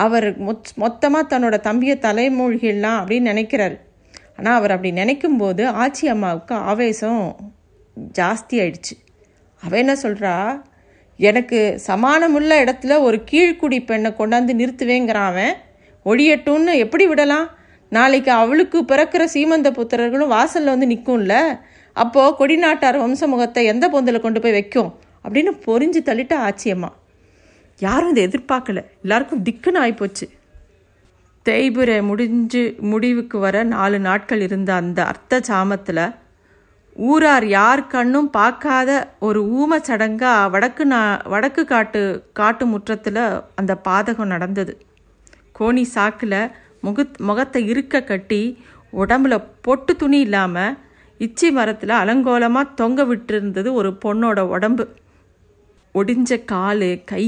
அவர் 0.05 0.27
மொத் 0.47 0.71
மொத்தமாக 0.83 1.25
தன்னோட 1.33 1.57
தம்பியை 1.67 1.97
தலைமூழ்கிடலாம் 2.07 3.01
அப்படின்னு 3.01 3.33
நினைக்கிறாரு. 3.33 3.77
ஆனால் 4.39 4.57
அவர் 4.59 4.75
அப்படி 4.75 4.91
நினைக்கும் 5.01 5.37
போது 5.43 5.65
ஆச்சி 5.83 6.07
அம்மாவுக்கு 6.15 6.55
ஆவேசம் 6.71 7.21
ஜாஸ்தி 8.19 8.57
ஆயிடுச்சு. 8.63 8.95
அவ 9.63 9.77
என்ன 9.83 9.93
சொல்கிறா 10.03 10.33
எனக்கு 11.19 11.59
சமானமுள்ள 11.87 12.53
இடத்துல 12.65 12.97
ஒரு 13.09 13.19
கீழ்க்குடி 13.31 13.79
பெண்ணை 13.91 14.11
கொண்டாந்து 14.19 14.55
நிறுத்துவேங்கிறான் 14.61 15.31
அவன். 15.33 15.55
ஒழியட்டும்னு 16.05 16.73
எப்படி 16.85 17.07
விடலாம்? 17.07 17.47
நாளைக்கு 17.93 18.31
அவளுக்கு 18.41 18.79
பிறக்கிற 18.91 19.23
சீமந்த 19.35 19.69
புத்திரர்களும் 19.79 20.33
வாசலில் 20.37 20.73
வந்து 20.75 20.91
நிற்கும்ல 20.93 21.35
அப்போது 21.97 22.37
கொடிநாட்டார் 22.39 22.99
வம்சமுகத்தை 23.03 23.63
எந்த 23.73 23.85
பொந்தில் 23.89 24.25
கொண்டு 24.25 24.41
போய் 24.41 24.57
வைக்கும்? 24.59 24.91
அப்படின்னு 25.25 25.53
பொறிஞ்சு 25.67 26.01
தள்ளிட்டா 26.09 26.39
ஆச்சியம்மா 26.47 26.91
யாரும் 27.79 28.11
இதை 28.11 28.23
எதிர்பார்க்கல. 28.29 28.81
எல்லாருக்கும் 29.03 29.45
திக்குன்னு 29.45 29.81
ஆகிப்போச்சு 29.85 30.27
தேய்புரை 31.47 31.97
முடிஞ்சு 32.03 32.63
முடிவுக்கு 32.91 33.39
வர 33.39 33.63
நாலு 33.73 33.99
நாட்கள் 33.99 34.41
இருந்த 34.41 34.71
அந்த 34.75 35.01
அர்த்த 35.05 35.41
சாமத்தில் 35.49 36.05
ஊரார் 36.97 37.47
யார் 37.49 37.83
கண்ணும் 37.87 38.31
பார்க்காத 38.31 38.91
ஒரு 39.21 39.41
ஊம 39.59 39.79
சடங்காக 39.89 40.51
வடக்கு 40.51 40.85
நா 40.85 41.01
வடக்கு 41.33 41.65
காட்டு 41.65 42.03
காட்டு 42.33 42.67
முற்றத்தில் 42.67 43.23
அந்த 43.55 43.73
பாதகம் 43.89 44.33
நடந்தது. 44.35 44.75
கோணி 45.59 45.85
சாக்கில் 45.95 46.39
முகத் 46.83 47.19
முகத்தை 47.19 47.67
இருக்க 47.69 48.03
கட்டி 48.03 48.43
உடம்புல 48.93 49.35
பொட்டு 49.61 49.97
துணி 49.97 50.21
இல்லாமல் 50.21 50.77
இச்சி 51.21 51.53
மரத்தில் 51.53 51.95
அலங்கோலமாக 52.03 52.75
தொங்க 52.75 53.05
விட்டுருந்தது 53.05 53.73
ஒரு 53.73 53.99
பொண்ணோட 54.05 54.41
உடம்பு. 54.41 54.85
ஒடிஞ்ச 55.95 56.45
கால் 56.45 57.05
கை 57.05 57.27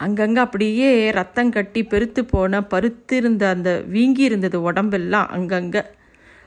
அங்கங்கே 0.00 0.40
அப்படியே 0.40 1.10
ரத்தம் 1.10 1.50
கட்டி 1.50 1.82
பெருத்து 1.82 2.24
போன 2.24 2.62
பருத்து 2.62 3.16
இருந்த 3.16 3.48
அந்த 3.48 3.82
வீங்கி 3.86 4.22
இருந்தது 4.22 4.62
உடம்பெல்லாம் 4.62 5.28
அங்கங்கே. 5.28 5.82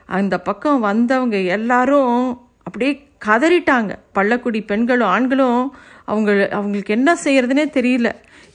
அந்த 0.08 0.40
பக்கம் 0.40 0.80
வந்தவங்க 0.80 1.42
எல்லாரும் 1.42 2.16
அப்படியே 2.62 2.92
கதறிட்டாங்க. 3.24 3.92
பள்ளக்குடி 4.14 4.66
பெண்களும் 4.66 5.08
ஆண்களும் 5.08 5.60
அவங்க 6.04 6.48
அவங்களுக்கு 6.52 6.94
என்ன 6.94 7.10
செய்யறதுனே 7.24 7.66
தெரியல. 7.78 8.08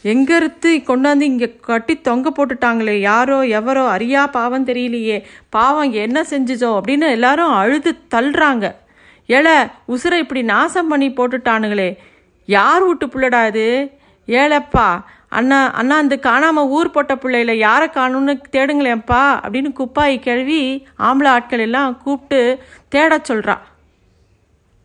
எங்கேருந்து 0.03 0.69
கொண்டாந்து 0.87 1.21
இங்கே 1.21 1.55
கட்டி 1.61 2.01
தொங்க 2.01 2.31
போட்டுட்டாங்களே? 2.31 2.99
யாரோ 2.99 3.45
எவரோ? 3.45 3.87
அறியா 3.87 4.27
பாவம் 4.27 4.65
தெரியலையே. 4.65 5.23
பாவம் 5.49 5.91
என்ன 5.91 6.21
செஞ்சுச்சோ? 6.21 6.79
அப்படின்னு 6.79 7.09
எல்லாரும் 7.09 7.51
அழுது 7.51 7.95
தள்ளுறாங்க. 8.15 8.75
ஏழை 9.25 9.51
உசுரை 9.87 10.13
இப்படி 10.13 10.41
நாசம் 10.41 10.87
பண்ணி 10.87 11.09
போட்டுட்டானுங்களே. 11.09 11.97
யார் 12.45 12.83
வீட்டு 12.83 13.05
பிள்ளடா 13.05 13.47
இது? 13.47 13.91
ஏலப்பா 14.27 15.03
அண்ணா 15.29 15.71
அண்ணா 15.71 15.97
அந்த 15.97 16.17
காணாமல் 16.17 16.65
ஊர் 16.65 16.91
போட்ட 16.91 17.15
பிள்ளையில 17.15 17.51
யாரை 17.51 17.87
காணும்னு 17.87 18.41
தேடுங்களேன்ப்பா? 18.51 19.23
அப்படின்னு 19.43 19.73
குப்பாய் 19.79 20.19
கிழவி 20.19 20.85
ஆம்பளை 20.99 21.25
ஆட்கள் 21.25 21.59
எல்லாம் 21.59 21.97
கூப்பிட்டு 21.97 22.63
தேட 22.87 23.21
சொல்கிறா 23.27 23.57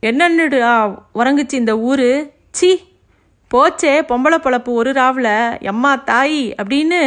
என்னன்னுடா 0.02 0.98
உறங்குச்சு 1.14 1.52
இந்த 1.52 1.78
ஊர்? 1.78 2.30
சி 2.50 2.92
போச்சே 3.54 3.94
பொம்பளை 4.10 4.38
பொழப்பு 4.44 4.70
ஒரு 4.80 4.92
ராவில் 5.00 5.34
எம்மா 5.70 5.92
தாய் 6.10 6.40
அப்படின்னு 6.62 7.00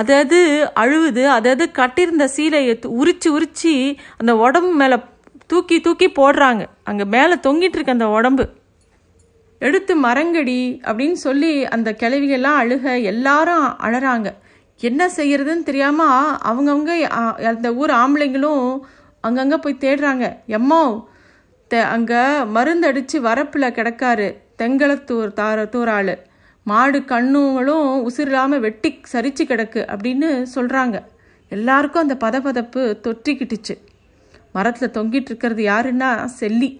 அதது 0.00 0.40
அழுவுது 0.82 1.24
அதது 1.38 1.64
கட்டியிருந்த 1.78 2.26
சீலையை 2.36 2.74
உரிச்சு 3.00 3.28
உரிச்சு 3.36 3.74
அந்த 4.20 4.34
உடம்பு 4.44 4.72
மேலே 4.82 4.98
தூக்கி 5.52 5.76
தூக்கி 5.86 6.06
போடுறாங்க. 6.18 6.62
அங்கே 6.90 7.04
மேலே 7.14 7.34
தொங்கிட்டு 7.46 7.76
இருக்கு 7.78 7.96
அந்த 7.96 8.08
உடம்பு. 8.08 8.44
எடுத்து 9.66 9.92
மரங்கடி 10.04 10.60
அப்படின்னு 10.88 11.18
சொல்லி 11.26 11.50
அந்த 11.74 11.88
கிளவிகள்லாம் 12.00 12.60
அழுக 12.62 12.94
எல்லாரும் 13.10 13.66
அழறாங்க. 13.86 14.28
என்ன 14.80 15.02
செய்யறதுன்னு 15.16 15.68
தெரியாமல் 15.68 16.30
அவங்கவுங்க 16.50 16.92
அந்த 17.50 17.68
ஊர் 17.80 17.92
ஆம்பளைங்களும் 18.02 18.64
அங்கங்கே 19.20 19.58
போய் 19.64 19.82
தேடுறாங்க. 19.84 20.26
எம்மோ 20.58 20.82
அங்கே 21.96 22.22
மருந்து 22.54 22.54
மருந்தடிச்சு 22.54 23.18
வரப்பில் 23.26 23.74
கிடக்காரு. 23.76 24.26
தெங்களத்தூர் 24.62 25.38
தார 25.40 25.68
தூராள். 25.74 26.14
மாடு 26.66 26.98
கண்ணுங்களும் 27.12 27.88
உசிரில்லாமல் 28.08 28.62
வெட்டி 28.66 28.90
சரிச்சு 29.12 29.44
கிடக்கு 29.52 29.80
அப்படின்னு 29.92 30.28
சொல்கிறாங்க 30.56 30.96
எல்லாருக்கும் 31.52 32.04
அந்த 32.04 32.16
பதப்பதப்பு 32.24 32.82
தொற்றிக்கிட்டுச்சு. 33.06 33.74
மரத்தில் 34.56 34.94
தொங்கிட்டு 34.96 35.30
இருக்கிறது 35.30 35.62
யாருன்னா 35.72 36.10
செல்லி. 36.40 36.70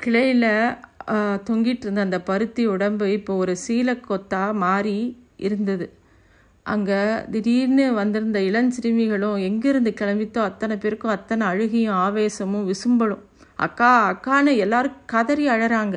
கிளையில் 0.00 0.50
தொங்கிட்டு 1.48 1.84
இருந்த 1.86 2.00
அந்த 2.06 2.18
பருத்தி 2.30 2.62
உடம்பு 2.74 3.06
இப்போ 3.18 3.32
ஒரு 3.42 3.54
சீலக்கொத்தா 3.64 4.42
மாறி 4.64 4.96
இருந்தது. 5.46 5.86
அங்கே 6.66 7.00
திடீர்னு 7.32 7.86
வந்திருந்த 8.00 8.38
இளஞ்சிறுமிகளும் 8.48 9.38
எங்கிருந்து 9.48 9.90
கிளம்பித்தோ 10.00 10.40
அத்தனை 10.50 10.76
பேருக்கும் 10.84 11.14
அத்தனை 11.16 11.44
அழுகியும் 11.52 11.98
ஆவேசமும் 12.06 12.68
விசும்பலும். 12.72 13.22
அக்கா 13.66 13.90
அக்கான்னு 14.12 14.54
எல்லாரும் 14.64 14.98
கதறி 15.12 15.46
அழறாங்க. 15.54 15.96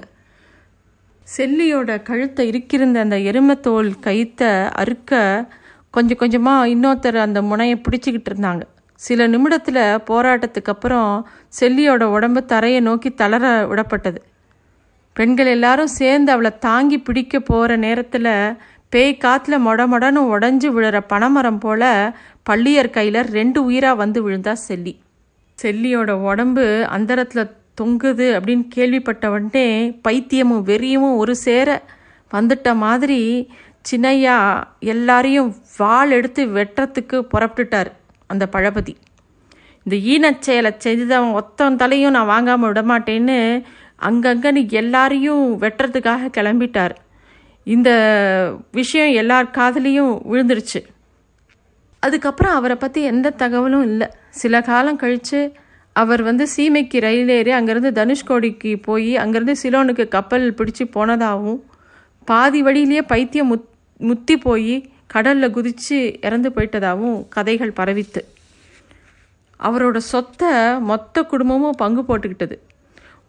செல்லியோட 1.38 2.04
கழுத்தை 2.04 2.48
இருக்கிருந்த 2.48 3.00
அந்த 3.00 3.18
எருமைத்தோல் 3.30 3.90
கயித்தை 4.06 4.70
அறுக்க 4.72 5.14
கொஞ்சம் 5.92 6.18
கொஞ்சமாக 6.18 6.68
இன்னொருத்தர் 6.68 7.16
அந்த 7.16 7.42
முனையை 7.42 7.82
பிடிச்சிக்கிட்டு 7.86 8.30
இருந்தாங்க. 8.32 8.62
சில 8.94 9.28
நிமிடத்தில் 9.28 9.84
போராட்டத்துக்கு 10.10 10.72
அப்புறம் 10.74 11.28
செல்லியோட 11.60 12.04
உடம்பு 12.04 12.46
தரையை 12.46 12.80
நோக்கி 12.80 13.10
தளர 13.14 13.66
விடப்பட்டது. 13.68 14.20
பெண்கள் 15.14 15.46
எல்லாரும் 15.46 15.96
சேர்ந்து 16.00 16.32
அவளை 16.32 16.52
தாங்கி 16.58 16.98
பிடிக்க 17.00 17.40
போகிற 17.40 17.76
நேரத்தில் 17.76 18.58
பேய் 18.90 19.22
காற்றுல 19.26 19.56
மொட 19.68 19.82
மொடன்னு 19.94 20.22
உடஞ்சி 20.36 20.70
விழுற 20.76 20.98
பனைமரம் 21.08 21.60
போல 21.60 21.84
பள்ளியர் 22.44 22.90
கையில் 22.90 23.22
ரெண்டு 23.38 23.64
உயிராக 23.64 23.96
வந்து 23.96 24.30
விழுந்தா 24.30 24.54
செல்லி. 24.68 24.94
செல்லியோட 25.64 26.12
உடம்பு 26.12 26.86
அந்தரத்தில் 26.90 27.59
தொங்குது 27.80 28.28
அப்படின்னு 28.38 28.66
கேள்விப்பட்டவன்ட்டே 28.76 29.66
பைத்தியமும் 30.08 30.66
வெறியமும் 30.66 31.16
ஒரு 31.16 31.36
சேர 31.36 31.84
வந்துட்ட 32.32 32.76
மாதிரி 32.76 33.50
சின்னையா 33.92 34.64
எல்லாரையும் 34.80 35.56
வாள் 35.78 36.12
எடுத்து 36.12 36.46
வெட்டுறதுக்கு 36.46 37.18
புறப்பட்டுட்டார் 37.34 37.92
அந்த 38.28 38.48
பழபதி. 38.48 38.96
இந்த 39.84 39.96
ஈனச் 39.96 40.40
செயலை 40.40 40.72
செய்தவன் 40.78 41.44
ஒத்தன் 41.44 41.76
தலையும் 41.76 42.12
நான் 42.12 42.26
வாங்காமல் 42.26 42.72
விடமாட்டேன்னு 42.72 43.64
அங்கங்கன்னு 44.02 44.70
எல்லாரையும் 44.70 45.62
வெட்டுறதுக்காக 45.62 46.30
கிளம்பிட்டார். 46.38 46.96
இந்த 47.64 47.90
விஷயம் 48.72 49.14
எல்லார் 49.14 49.48
காதுலேயும் 49.48 50.14
விழுந்துருச்சு. 50.32 50.82
அதுக்கப்புறம் 52.00 52.54
அவரை 52.54 52.76
பற்றி 52.76 53.04
எந்த 53.04 53.30
தகவலும் 53.30 53.82
இல்லை. 53.82 54.08
சில 54.30 54.62
காலம் 54.62 54.96
கழித்து 54.96 55.54
அவர் 55.94 56.22
வந்து 56.22 56.48
சீமைக்கு 56.58 57.00
ரயில் 57.00 57.30
ஏறி 57.30 57.52
அங்கேருந்து 57.52 57.92
தனுஷ்கோடிக்கு 57.92 58.82
போய் 58.82 59.18
அங்கேருந்து 59.18 59.56
சிலோனுக்கு 59.64 60.08
கப்பல் 60.08 60.54
பிடிச்சி 60.54 60.84
போனதாகவும் 60.84 61.62
பாதி 62.26 62.62
வழியிலேயே 62.62 63.02
பைத்தியம் 63.02 63.48
முத் 63.48 63.68
முத்தி 63.98 64.38
போய் 64.38 64.90
கடலில் 65.08 65.52
குதித்து 65.52 66.22
இறந்து 66.22 66.50
போயிட்டதாகவும் 66.50 67.26
கதைகள் 67.30 67.72
பரவித்து. 67.72 68.26
அவரோட 69.64 69.98
சொத்தை 69.98 70.80
மொத்த 70.80 71.24
குடும்பமும் 71.24 71.76
பங்கு 71.78 72.02
போட்டுக்கிட்டது. 72.02 72.58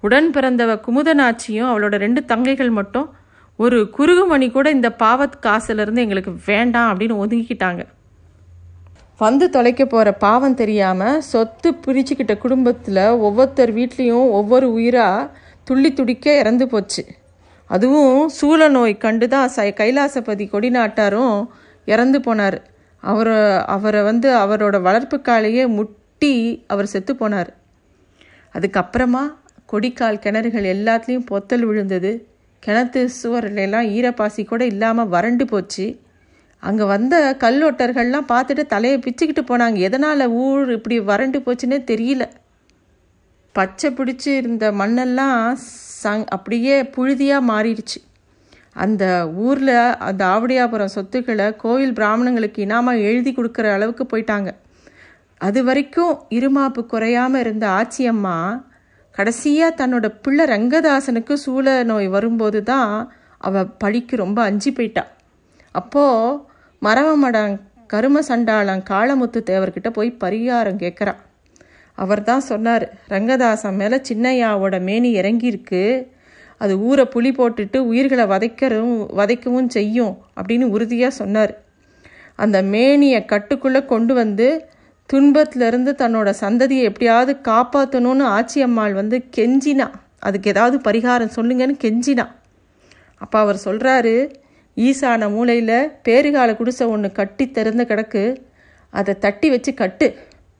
உடன் 0.00 0.30
பிறந்தவ 0.30 0.80
குமுதனாச்சியும் 0.88 1.70
அவளோட 1.70 1.96
ரெண்டு 1.96 2.24
தங்கைகள் 2.28 2.70
மட்டும் 2.70 3.14
ஒரு 3.56 3.90
குறுகுமணி 3.98 4.50
கூட 4.50 4.70
இந்த 4.70 4.96
பாவத் 4.98 5.38
காசுலேருந்து 5.42 5.96
எங்களுக்கு 5.96 6.34
வேண்டாம் 6.46 6.98
அப்படின்னு 6.98 7.26
ஒதுங்கிக்கிட்டாங்க. 7.26 7.86
வந்து 9.20 9.44
தொலைக்க 9.54 9.82
போகிற 9.84 10.12
பாவம் 10.24 10.58
தெரியாமல் 10.60 11.22
சொத்து 11.30 11.68
பிரிச்சுக்கிட்ட 11.84 12.34
குடும்பத்தில் 12.38 13.02
ஒவ்வொருத்தர் 13.26 13.72
வீட்லேயும் 13.78 14.28
ஒவ்வொரு 14.38 14.66
உயிராக 14.72 15.30
துள்ளி 15.64 15.90
துடிக்க 15.92 16.36
இறந்து 16.42 16.64
போச்சு. 16.68 17.02
அதுவும் 17.70 18.28
சூழ 18.28 18.68
நோய் 18.68 18.94
கண்டு 18.98 19.26
தான் 19.28 19.50
ச 19.56 19.66
கைலாசபதி 19.80 20.44
கொடிநாட்டாரும் 20.52 21.36
இறந்து 21.84 22.18
போனார். 22.20 22.58
அவர் 23.02 23.32
அவரை 23.74 24.00
வந்து 24.02 24.28
அவரோட 24.36 24.76
வளர்ப்புக்காலையே 24.86 25.64
முட்டி 25.76 26.34
அவர் 26.66 26.92
செத்து 26.94 27.14
போனார். 27.14 27.50
அதுக்கப்புறமா 28.54 29.22
கொடிக்கால் 29.72 30.22
கிணறுகள் 30.24 30.66
எல்லாத்துலேயும் 30.74 31.28
பொத்தல் 31.32 31.64
விழுந்தது. 31.64 32.12
கிணத்து 32.62 33.02
சுவர்லாம் 33.20 33.90
ஈரப்பாசி 33.96 34.42
கூட 34.44 34.62
இல்லாமல் 34.64 35.12
வறண்டு 35.14 35.44
போச்சு. 35.46 35.86
அங்கே 36.62 36.84
வந்த 36.94 37.14
கல்லொட்டர்கள்லாம் 37.42 38.30
பார்த்துட்டு 38.32 38.64
தலையை 38.66 38.96
பிச்சுக்கிட்டு 39.04 39.42
போனாங்க. 39.50 39.78
எதனால் 39.88 40.32
ஊர் 40.42 40.70
இப்படி 40.76 40.96
வறண்டு 41.10 41.38
போச்சுன்னே 41.46 41.78
தெரியல. 41.90 42.24
பச்சை 43.54 43.88
பிடிச்சி 43.98 44.30
இருந்த 44.40 44.64
மண்ணெல்லாம் 44.80 45.38
சங் 46.02 46.26
அப்படியே 46.34 46.76
புழுதியாக 46.94 47.48
மாறிடுச்சு. 47.50 47.98
அந்த 48.82 49.04
ஊரில் 49.46 49.76
அந்த 50.08 50.22
ஆவடியாபுரம் 50.34 50.92
சொத்துக்களை 50.96 51.46
கோயில் 51.62 51.96
பிராமணங்களுக்கு 51.98 52.58
இனாமல் 52.66 53.02
எழுதி 53.08 53.30
கொடுக்குற 53.32 53.68
அளவுக்கு 53.76 54.04
போயிட்டாங்க. 54.12 54.50
அது 55.40 55.60
வரைக்கும் 55.68 56.14
இருமாப்பு 56.36 56.80
குறையாமல் 56.92 57.42
இருந்த 57.44 57.66
ஆச்சியம்மா 57.78 58.36
கடைசியாக 59.14 59.78
தன்னோட 59.80 60.06
பிள்ளை 60.24 60.44
ரங்கதாசனுக்கு 60.54 61.34
சூழ 61.44 61.66
நோய் 61.90 62.08
வரும்போது 62.08 62.60
தான் 62.62 62.92
அவள் 63.48 63.72
பழிக்கு 63.82 64.14
ரொம்ப 64.16 64.38
அஞ்சு 64.42 64.70
போயிட்டா. 64.76 65.04
அப்போது 65.74 66.38
மரவமடம் 66.82 67.54
கரும 67.86 68.20
சண்டாளம் 68.20 68.82
காளமுத்து 68.90 69.40
தேவர்கிட்ட 69.50 69.88
போய் 69.90 70.18
பரிகாரம் 70.20 70.78
கேட்குறான் 70.82 71.18
அவர் 71.94 72.22
தான் 72.22 72.40
சொன்னார் 72.40 72.84
ரங்கதாசன் 73.08 73.78
மேலே 73.80 73.96
சின்னையாவோட 74.08 74.74
மேனி 74.80 75.10
இறங்கியிருக்கு. 75.20 75.82
அது 76.58 76.74
ஊரை 76.78 77.04
புலி 77.04 77.30
போட்டுட்டு 77.30 77.78
உயிர்களை 77.90 78.24
வதைக்கிறவும் 78.24 78.96
வதைக்கவும் 79.18 79.68
செய்யும் 79.68 80.14
அப்படின்னு 80.36 80.66
உறுதியாக 80.74 81.18
சொன்னார். 81.20 81.52
அந்த 82.34 82.62
மேனியை 82.62 83.20
கட்டுக்குள்ளே 83.32 83.82
கொண்டு 83.84 84.14
வந்து 84.14 84.48
துன்பத்திலிருந்து 85.06 85.92
தன்னோட 85.92 86.28
சந்ததியை 86.40 86.82
எப்படியாவது 86.82 87.32
காப்பாற்றணும்னு 87.50 88.26
ஆச்சி 88.38 88.60
அம்மாள் 88.62 88.92
வந்து 88.92 89.18
கெஞ்சினா. 89.36 89.88
அதுக்கு 90.18 90.50
ஏதாவது 90.50 90.78
பரிகாரம் 90.90 91.34
சொல்லுங்கன்னு 91.36 91.76
கெஞ்சினா. 91.84 92.26
அப்போ 93.20 93.38
அவர் 93.38 93.64
சொல்கிறாரு 93.64 94.14
ஈசான 94.76 95.30
மூலையில் 95.30 95.92
பேறுகால 96.08 96.56
குடிசை 96.56 96.86
ஒன்று 96.86 97.12
கட்டி 97.12 97.50
திறந்து 97.50 97.84
கிடக்கு. 97.84 98.36
அதை 98.90 99.18
தட்டி 99.18 99.50
வச்சு 99.50 99.74
கட்டு. 99.74 100.14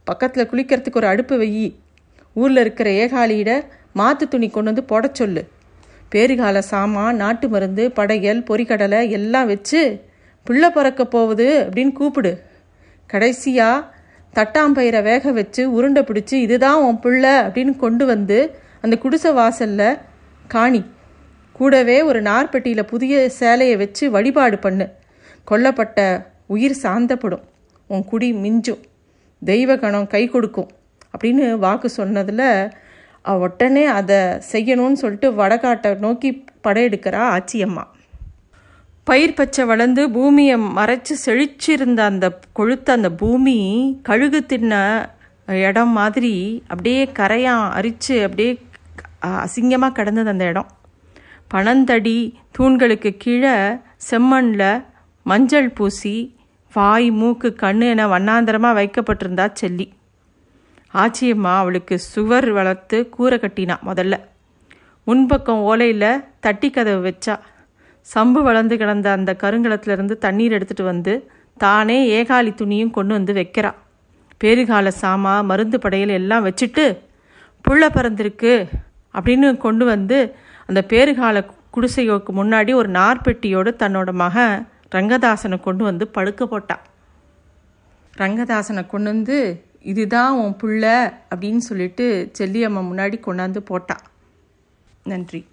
பக்கத்தில் 0.05 0.49
குளிக்கிறதுக்கு 0.49 0.97
ஒரு 0.97 1.07
அடுப்பு 1.07 1.39
வெயி 1.39 1.75
ஊரில் 2.35 2.57
இருக்கிற 2.57 2.91
ஏகாலியிட 2.91 3.65
மாத்து 3.95 4.29
துணி 4.29 4.49
கொண்டு 4.49 4.71
வந்து 4.73 4.85
போட 4.85 5.11
சொல்லு. 5.13 5.49
பேறுகால 6.15 6.59
சாமான் 6.59 7.17
நாட்டு 7.17 7.49
மருந்து 7.49 7.91
படையல் 7.91 8.43
பொறிக்கடலை 8.43 9.11
எல்லாம் 9.11 9.47
வச்சு 9.47 10.01
பிள்ளை 10.45 10.71
பிறக்க 10.71 11.05
போகுது 11.05 11.69
அப்படின்னு 11.69 11.93
கூப்பிடு. 11.93 12.43
கடைசியாக 13.07 13.87
தட்டாம்பயிரை 14.35 15.03
வேக 15.03 15.33
வச்சு 15.33 15.73
உருண்டை 15.73 16.03
பிடிச்சி 16.03 16.35
இதுதான் 16.35 16.83
உன் 16.83 17.01
பிள்ளை 17.01 17.31
அப்படின்னு 17.31 17.77
கொண்டு 17.77 18.07
வந்து 18.07 18.59
அந்த 18.81 18.97
குடிசை 18.97 19.33
வாசலில் 19.33 19.99
காணி. 20.49 20.85
கூடவே 21.61 21.97
ஒரு 22.11 22.21
நார்பெட்டியில் 22.23 22.91
புதிய 22.93 23.15
சேலையை 23.39 23.77
வச்சு 23.83 24.05
வழிபாடு 24.17 24.59
பண்ணு. 24.67 24.87
கொல்லப்பட்ட 25.51 25.99
உயிர் 26.55 26.83
சாந்தப்படும். 26.83 27.45
உன் 27.93 28.05
குடி 28.11 28.29
மிஞ்சும். 28.45 28.83
தெய்வ 29.43 29.77
கணம் 29.83 30.11
கை 30.15 30.23
கொடுக்கும். 30.35 30.71
அப்படின்னு 31.13 31.47
வாக்கு 31.65 31.89
சொன்னதில் 31.99 32.47
உடனே 33.45 33.85
அதை 33.99 34.19
செய்யணும்னு 34.53 35.01
சொல்லிட்டு 35.03 35.29
வடகாட்டை 35.41 35.91
நோக்கி 36.05 36.31
படையெடுக்கிறா 36.67 37.23
ஆச்சியம்மா. 37.37 37.85
பயிர் 39.09 39.39
பச்சை 39.39 39.63
வளர்ந்து 39.71 40.03
பூமியை 40.17 40.57
மறைச்சு 40.79 41.15
செழிச்சிருந்த 41.27 42.01
அந்த 42.11 42.27
கொழுத்த 42.59 42.89
அந்த 42.99 43.11
பூமி 43.23 43.57
கழுகு 44.09 44.41
தின்ன 44.53 44.75
இடம் 45.69 45.95
மாதிரி 46.01 46.35
அப்படியே 46.73 47.03
கரையான் 47.21 47.65
அரித்து 47.79 48.17
அப்படியே 48.27 48.53
அசிங்கமாக 49.31 49.97
கிடந்தது 49.99 50.33
அந்த 50.35 50.45
இடம். 50.53 50.71
பனந்தடி 51.55 52.35
தூண்களுக்கு 52.59 53.11
கீழே 53.19 53.55
செம்மண்ணில் 54.11 54.85
மஞ்சள் 55.27 55.71
பூசி 55.71 56.37
வாய் 56.73 57.11
மூக்கு 57.11 57.49
கண்ணு 57.63 57.87
என 57.89 58.07
வண்ணாந்தரமாக 58.07 58.79
வைக்கப்பட்டிருந்தா 58.79 59.47
செல்லி. 59.53 59.87
ஆச்சியம்மா 60.95 61.53
அவளுக்கு 61.57 61.99
சுவர் 61.99 62.51
வளர்த்து 62.51 63.09
கூரை 63.09 63.39
கட்டினா 63.39 63.77
முதல்ல. 63.87 64.15
முன்பக்கம் 65.07 65.63
ஓலையில் 65.71 66.25
தட்டி 66.41 66.71
கதவு 66.71 67.01
வச்சா. 67.09 67.39
சம்பு 68.01 68.43
வளர்ந்து 68.43 68.77
கிடந்த 68.77 69.11
அந்த 69.11 69.37
கருங்கலத்திலிருந்து 69.43 70.15
தண்ணீர் 70.19 70.53
எடுத்துகிட்டு 70.53 70.83
வந்து 70.83 71.31
தானே 71.57 72.23
ஏகாலி 72.23 72.53
துணியும் 72.61 72.91
கொண்டு 72.91 73.15
வந்து 73.15 73.33
வைக்கிறா. 73.33 73.73
பேறுகால 74.45 74.93
சாமா 75.01 75.35
மருந்து 75.45 75.79
படையல் 75.79 76.09
எல்லாம் 76.09 76.47
வச்சுட்டு 76.47 76.85
புள்ள 77.65 77.83
பறந்திருக்கு 77.89 78.55
அப்படின்னு 79.15 79.57
கொண்டு 79.57 79.85
வந்து 79.85 80.19
அந்த 80.71 80.87
பேறுகால 80.89 81.51
குடிசையோக்கு 81.73 82.31
முன்னாடி 82.33 82.75
ஒரு 82.75 82.89
நார்பெட்டியோடு 82.91 83.71
தன்னோட 83.79 84.13
மகன் 84.13 84.67
ரங்கதாசனை 84.91 85.61
கொண்டு 85.61 85.85
வந்து 85.85 86.09
படுக்க 86.09 86.45
போட்டான் 86.45 86.85
ரங்கதாசனை 88.17 88.87
கொண்டு 88.87 89.11
வந்து 89.11 89.65
இதுதான் 89.81 90.39
உன் 90.39 90.57
புள்ள 90.63 91.13
அப்படின்னு 91.35 91.57
சொல்லிட்டு 91.57 92.31
செல்லியம்மா 92.39 92.83
முன்னாடி 92.91 93.21
கொண்டாந்து 93.27 93.61
போட்டான் 93.71 94.05
நன்றி. 95.03 95.50